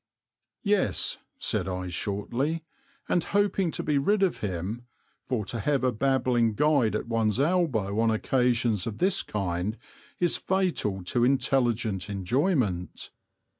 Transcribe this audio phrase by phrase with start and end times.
[0.63, 2.63] "Yes," said I, shortly,
[3.07, 4.87] and hoping to be rid of him,
[5.27, 9.77] for to have a babbling guide at one's elbow on occasions of this kind
[10.19, 13.11] is fatal to intelligent enjoyment.